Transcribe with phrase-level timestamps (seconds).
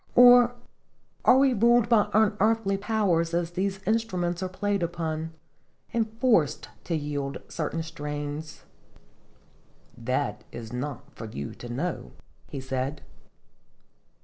[0.15, 0.55] "Or
[1.25, 5.31] are we ruled by unearthly powers, as these instruments are played upon"
[5.93, 8.63] and forced to yield certain strains?
[9.95, 12.13] ""That is not for you to know,"
[12.49, 13.03] he said.